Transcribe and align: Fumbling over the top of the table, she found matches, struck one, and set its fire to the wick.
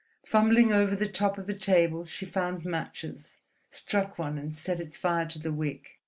Fumbling 0.25 0.73
over 0.73 0.95
the 0.95 1.07
top 1.07 1.37
of 1.37 1.45
the 1.45 1.53
table, 1.53 2.05
she 2.05 2.25
found 2.25 2.65
matches, 2.65 3.37
struck 3.69 4.17
one, 4.17 4.39
and 4.39 4.55
set 4.55 4.79
its 4.81 4.97
fire 4.97 5.27
to 5.27 5.37
the 5.37 5.53
wick. 5.53 5.99